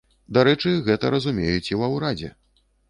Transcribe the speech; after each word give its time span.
Дарэчы, 0.37 0.71
гэта 0.89 1.11
разумеюць 1.17 1.71
і 1.71 1.81
ва 1.85 1.95
ўрадзе. 1.97 2.37